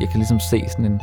Jeg 0.00 0.08
kan 0.08 0.18
ligesom 0.18 0.40
se 0.40 0.64
sådan 0.68 0.84
en 0.84 1.00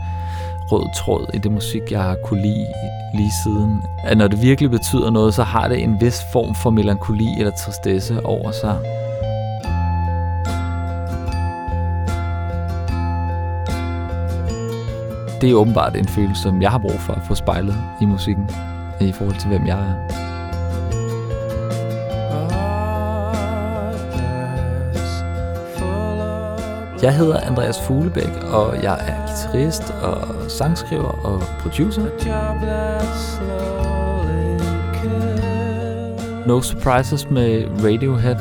rød 0.71 0.93
tråd 0.95 1.29
i 1.33 1.37
det 1.37 1.51
musik, 1.51 1.81
jeg 1.91 2.03
har 2.03 2.15
kunne 2.23 2.41
lide 2.41 2.67
lige 3.13 3.31
siden. 3.43 3.83
At 4.03 4.17
når 4.17 4.27
det 4.27 4.41
virkelig 4.41 4.71
betyder 4.71 5.09
noget, 5.09 5.33
så 5.33 5.43
har 5.43 5.67
det 5.67 5.83
en 5.83 6.01
vis 6.01 6.23
form 6.31 6.55
for 6.55 6.69
melankoli 6.69 7.27
eller 7.39 7.51
tristesse 7.51 8.25
over 8.25 8.51
sig. 8.51 8.79
Det 15.41 15.49
er 15.49 15.55
åbenbart 15.55 15.95
en 15.95 16.07
følelse, 16.07 16.41
som 16.41 16.61
jeg 16.61 16.71
har 16.71 16.77
brug 16.77 16.99
for 16.99 17.13
at 17.13 17.21
få 17.27 17.35
spejlet 17.35 17.77
i 18.01 18.05
musikken 18.05 18.49
i 19.01 19.11
forhold 19.11 19.39
til, 19.39 19.49
hvem 19.49 19.67
jeg 19.67 19.79
er. 19.79 20.24
Jeg 27.05 27.15
hedder 27.15 27.39
Andreas 27.39 27.81
Fuglebæk, 27.81 28.43
og 28.51 28.83
jeg 28.83 28.99
er 29.07 29.27
guitarist 29.27 29.93
og 30.01 30.27
sangskriver 30.51 31.25
og 31.25 31.41
producer. 31.59 32.01
No 36.47 36.61
Surprises 36.61 37.29
med 37.29 37.65
Radiohead. 37.83 38.35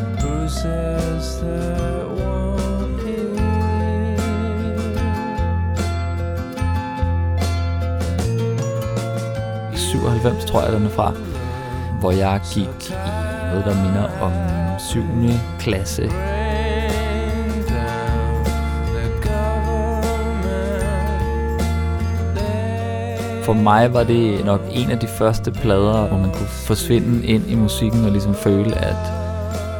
I 9.75 9.77
97 9.77 10.45
tror 10.45 10.63
jeg, 10.63 10.73
den 10.73 10.85
er 10.85 10.91
fra, 10.91 11.13
hvor 12.01 12.11
jeg 12.11 12.41
gik 12.55 12.91
i 12.91 12.95
noget, 13.51 13.65
der 13.65 13.83
minder 13.85 14.09
om 14.21 14.33
7. 14.79 15.03
klasse 15.59 16.11
For 23.45 23.53
mig 23.53 23.95
var 23.95 24.05
det 24.05 24.45
nok 24.45 24.61
en 24.71 24.91
af 24.91 24.99
de 24.99 25.07
første 25.07 25.51
plader, 25.51 26.07
hvor 26.07 26.19
man 26.19 26.31
kunne 26.31 26.47
forsvinde 26.47 27.27
ind 27.27 27.51
i 27.51 27.55
musikken 27.55 28.05
og 28.05 28.11
ligesom 28.11 28.35
føle, 28.35 28.75
at 28.75 28.97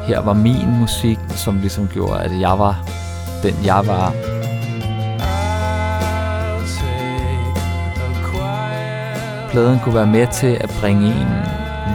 her 0.07 0.21
var 0.21 0.33
min 0.33 0.79
musik, 0.79 1.17
som 1.29 1.57
ligesom 1.59 1.87
gjorde, 1.93 2.19
at 2.19 2.31
jeg 2.39 2.59
var 2.59 2.87
den, 3.43 3.53
jeg 3.65 3.81
var. 3.87 4.13
Pladen 9.51 9.79
kunne 9.79 9.95
være 9.95 10.07
med 10.07 10.27
til 10.33 10.57
at 10.61 10.75
bringe 10.81 11.07
en 11.07 11.27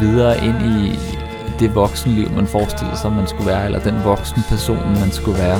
videre 0.00 0.44
ind 0.44 0.62
i 0.62 0.98
det 1.58 1.74
voksenliv, 1.74 2.30
man 2.30 2.46
forestillede 2.46 2.96
sig, 2.98 3.12
man 3.12 3.26
skulle 3.26 3.46
være, 3.46 3.64
eller 3.64 3.78
den 3.78 4.04
voksen 4.04 4.42
person, 4.48 5.00
man 5.00 5.10
skulle 5.10 5.38
være. 5.38 5.58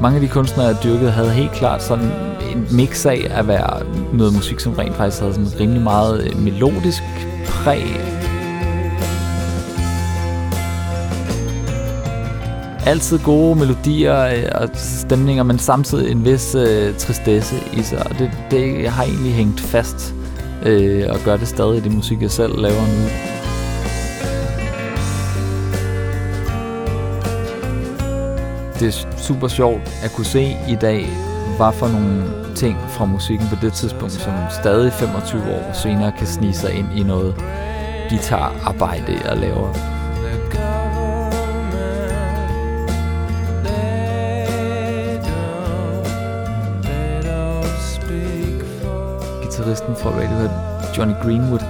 Mange 0.00 0.16
af 0.16 0.20
de 0.20 0.28
kunstnere, 0.28 0.66
jeg 0.66 0.76
dyrkede, 0.84 1.10
havde 1.10 1.30
helt 1.30 1.52
klart 1.52 1.82
sådan 1.82 2.10
en 2.52 2.66
mix 2.70 3.06
af 3.06 3.26
at 3.30 3.48
være 3.48 3.82
noget 4.12 4.34
musik, 4.34 4.60
som 4.60 4.72
rent 4.72 4.96
faktisk 4.96 5.20
havde 5.20 5.34
sådan 5.34 5.60
rimelig 5.60 5.82
meget 5.82 6.26
øh, 6.26 6.42
melodisk 6.42 7.02
præg. 7.46 7.86
Altid 12.86 13.18
gode 13.18 13.58
melodier 13.58 14.24
øh, 14.26 14.44
og 14.54 14.68
stemninger, 14.74 15.42
men 15.42 15.58
samtidig 15.58 16.10
en 16.10 16.24
vis 16.24 16.54
øh, 16.54 16.94
tristesse 16.94 17.56
i 17.72 17.82
sig. 17.82 18.06
Og 18.10 18.18
det, 18.18 18.30
det 18.50 18.88
har 18.88 19.04
egentlig 19.04 19.34
hængt 19.34 19.60
fast 19.60 20.14
øh, 20.66 21.04
og 21.08 21.18
gør 21.24 21.36
det 21.36 21.48
stadig 21.48 21.76
i 21.76 21.80
det 21.80 21.94
musik, 21.94 22.22
jeg 22.22 22.30
selv 22.30 22.60
laver 22.60 22.80
nu. 22.80 23.37
Det 28.80 28.88
er 28.88 29.16
super 29.16 29.48
sjovt 29.48 29.82
at 30.04 30.12
kunne 30.12 30.26
se 30.26 30.56
i 30.68 30.74
dag, 30.80 31.06
hvad 31.56 31.72
for 31.72 31.88
nogle 31.88 32.24
ting 32.54 32.76
fra 32.88 33.04
musikken 33.04 33.48
på 33.48 33.56
det 33.62 33.72
tidspunkt, 33.72 34.12
som 34.12 34.32
stadig 34.62 34.92
25 34.92 35.42
år 35.42 35.72
senere 35.72 36.12
kan 36.12 36.26
snige 36.26 36.54
sig 36.54 36.72
ind 36.72 36.86
i 36.96 37.02
noget 37.02 37.34
guitararbejde, 38.08 39.20
jeg 39.24 39.36
laver. 39.36 39.72
Gitarristen 49.42 49.96
fra 49.96 50.10
Radiohead, 50.10 50.50
Johnny 50.98 51.14
Greenwood, 51.22 51.64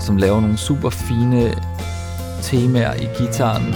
som 0.00 0.16
laver 0.16 0.40
nogle 0.40 0.58
super 0.58 0.90
fine 0.90 1.54
temaer 2.42 2.94
i 2.94 3.08
gitaren. 3.18 3.74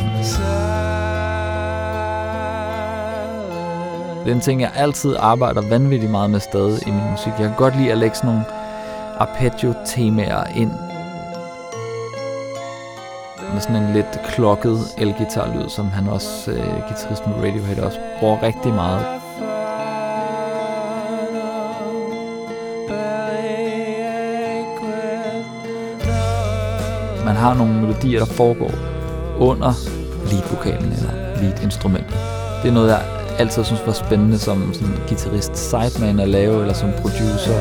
Det 4.26 4.32
er 4.32 4.36
en 4.36 4.40
ting, 4.40 4.60
jeg 4.60 4.72
altid 4.74 5.16
arbejder 5.18 5.60
vanvittigt 5.68 6.10
meget 6.10 6.30
med 6.30 6.40
stadig 6.40 6.88
i 6.88 6.90
min 6.90 7.10
musik. 7.10 7.32
Jeg 7.38 7.48
kan 7.48 7.56
godt 7.56 7.76
lide 7.76 7.92
at 7.92 7.98
lægge 7.98 8.16
sådan 8.16 8.30
nogle 8.30 8.44
arpeggio-temaer 9.18 10.44
ind. 10.56 10.70
Med 13.52 13.60
sådan 13.60 13.76
en 13.76 13.92
lidt 13.92 14.20
klokket 14.28 14.78
elgitarlyd, 14.98 15.68
som 15.68 15.86
han 15.86 16.08
også, 16.08 16.50
øh, 16.50 16.66
guitaristen 16.88 17.32
Radiohead, 17.34 17.78
også 17.78 17.98
bruger 18.20 18.42
rigtig 18.42 18.74
meget. 18.74 19.06
Man 27.24 27.36
har 27.36 27.54
nogle 27.54 27.74
melodier, 27.74 28.18
der 28.18 28.26
foregår 28.26 28.70
under 29.38 29.72
leadvokalen 30.30 30.92
eller 30.92 31.10
lead-instrumentet. 31.42 32.16
Det 32.62 32.68
er 32.68 32.72
noget, 32.72 32.88
jeg 32.88 33.15
altid 33.38 33.64
synes 33.64 33.86
var 33.86 33.92
spændende 33.92 34.38
som 34.38 34.74
sådan 34.74 34.94
guitarist 35.08 35.56
sideman 35.56 36.20
at 36.20 36.28
lave, 36.28 36.60
eller 36.60 36.74
som 36.74 36.90
producer. 37.00 37.60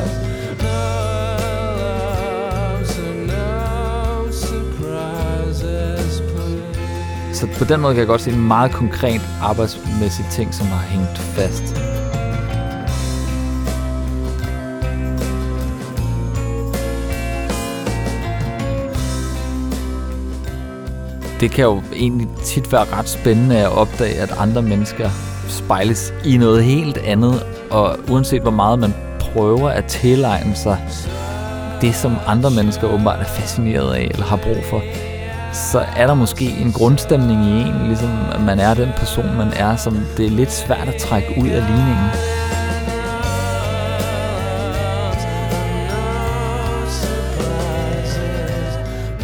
Så 7.32 7.46
på 7.58 7.64
den 7.64 7.80
måde 7.80 7.94
kan 7.94 8.00
jeg 8.00 8.06
godt 8.06 8.20
se 8.20 8.30
en 8.30 8.46
meget 8.46 8.72
konkret 8.72 9.20
arbejdsmæssig 9.42 10.24
ting, 10.30 10.54
som 10.54 10.66
har 10.66 10.82
hængt 10.82 11.18
fast. 11.18 11.86
det 21.40 21.50
kan 21.50 21.64
jo 21.64 21.82
egentlig 21.92 22.28
tit 22.44 22.72
være 22.72 22.84
ret 22.84 23.08
spændende 23.08 23.56
at 23.56 23.68
opdage, 23.68 24.14
at 24.14 24.32
andre 24.38 24.62
mennesker 24.62 25.10
spejles 25.48 26.12
i 26.24 26.36
noget 26.36 26.64
helt 26.64 26.98
andet, 26.98 27.46
og 27.70 27.96
uanset 28.08 28.42
hvor 28.42 28.50
meget 28.50 28.78
man 28.78 28.94
prøver 29.20 29.68
at 29.68 29.84
tilegne 29.84 30.54
sig 30.54 30.78
det, 31.80 31.94
som 31.94 32.16
andre 32.26 32.50
mennesker 32.50 32.88
åbenbart 32.88 33.20
er 33.20 33.24
fascineret 33.24 33.94
af 33.94 34.08
eller 34.10 34.24
har 34.26 34.36
brug 34.36 34.64
for, 34.70 34.82
så 35.52 35.84
er 35.96 36.06
der 36.06 36.14
måske 36.14 36.44
en 36.44 36.72
grundstemning 36.72 37.44
i 37.44 37.60
en, 37.60 37.86
ligesom 37.86 38.10
at 38.32 38.40
man 38.40 38.58
er 38.58 38.74
den 38.74 38.88
person, 38.96 39.36
man 39.36 39.52
er, 39.56 39.76
som 39.76 39.98
det 40.16 40.26
er 40.26 40.30
lidt 40.30 40.52
svært 40.52 40.88
at 40.88 40.94
trække 40.94 41.28
ud 41.28 41.48
af 41.48 41.62
ligningen. 41.66 42.10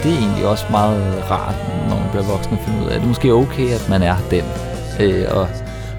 Det 0.02 0.12
er 0.12 0.18
egentlig 0.18 0.46
også 0.46 0.64
meget 0.70 1.30
rart, 1.30 1.54
når 1.88 1.96
man 1.96 2.10
bliver 2.10 2.24
voksen 2.24 2.52
og 2.52 2.58
finder 2.64 2.84
ud 2.84 2.90
af, 2.90 2.94
at 2.94 3.00
det 3.00 3.08
måske 3.08 3.32
okay, 3.32 3.68
at 3.74 3.86
man 3.88 4.02
er 4.02 4.16
den. 4.30 4.44
Øh, 5.00 5.24
og 5.30 5.48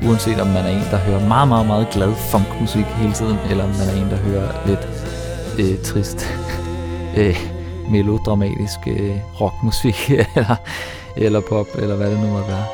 uanset 0.07 0.41
om 0.41 0.47
man 0.47 0.65
er 0.65 0.69
en, 0.69 0.87
der 0.91 0.97
hører 0.97 1.27
meget, 1.27 1.47
meget, 1.47 1.67
meget 1.67 1.87
glad 1.89 2.13
funkmusik 2.31 2.85
hele 2.85 3.13
tiden, 3.13 3.37
eller 3.49 3.63
om 3.63 3.69
man 3.69 3.87
er 3.89 4.05
en, 4.05 4.09
der 4.09 4.17
hører 4.17 4.67
lidt 4.67 4.87
øh, 5.59 5.83
trist, 5.83 6.25
øh, 7.17 7.37
melodramatisk 7.91 8.79
øh, 8.87 9.15
rockmusik, 9.41 10.11
eller, 10.35 10.55
eller 11.15 11.41
pop, 11.49 11.67
eller 11.75 11.95
hvad 11.95 12.11
det 12.11 12.19
nu 12.19 12.27
måtte 12.27 12.47
være. 12.47 12.65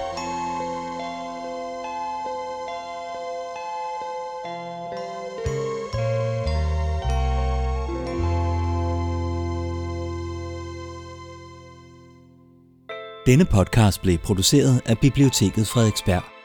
Denne 13.25 13.45
podcast 13.45 14.01
blev 14.01 14.17
produceret 14.17 14.81
af 14.85 14.97
Biblioteket 14.97 15.67
Frederiksberg. 15.67 16.38